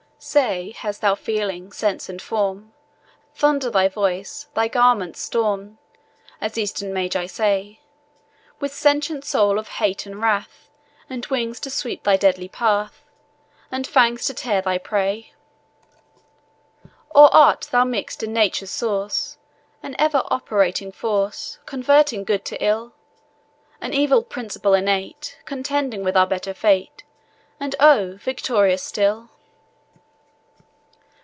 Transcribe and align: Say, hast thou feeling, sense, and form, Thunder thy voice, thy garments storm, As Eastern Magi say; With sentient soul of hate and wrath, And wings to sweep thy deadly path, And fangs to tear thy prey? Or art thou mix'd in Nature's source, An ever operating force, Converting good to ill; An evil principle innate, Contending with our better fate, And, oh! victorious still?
Say, 0.23 0.69
hast 0.73 1.01
thou 1.01 1.15
feeling, 1.15 1.71
sense, 1.71 2.07
and 2.07 2.21
form, 2.21 2.73
Thunder 3.33 3.71
thy 3.71 3.87
voice, 3.87 4.49
thy 4.53 4.67
garments 4.67 5.19
storm, 5.19 5.79
As 6.39 6.59
Eastern 6.59 6.93
Magi 6.93 7.25
say; 7.25 7.79
With 8.59 8.71
sentient 8.71 9.25
soul 9.25 9.57
of 9.57 9.67
hate 9.79 10.05
and 10.05 10.21
wrath, 10.21 10.69
And 11.09 11.25
wings 11.25 11.59
to 11.61 11.71
sweep 11.71 12.03
thy 12.03 12.17
deadly 12.17 12.47
path, 12.47 13.03
And 13.71 13.87
fangs 13.87 14.27
to 14.27 14.35
tear 14.35 14.61
thy 14.61 14.77
prey? 14.77 15.33
Or 17.09 17.33
art 17.33 17.69
thou 17.71 17.83
mix'd 17.83 18.21
in 18.21 18.31
Nature's 18.31 18.69
source, 18.69 19.39
An 19.81 19.95
ever 19.97 20.21
operating 20.27 20.91
force, 20.91 21.57
Converting 21.65 22.25
good 22.25 22.45
to 22.45 22.63
ill; 22.63 22.93
An 23.81 23.91
evil 23.91 24.21
principle 24.21 24.75
innate, 24.75 25.39
Contending 25.45 26.03
with 26.03 26.15
our 26.15 26.27
better 26.27 26.53
fate, 26.53 27.03
And, 27.59 27.75
oh! 27.79 28.17
victorious 28.17 28.83
still? 28.83 29.31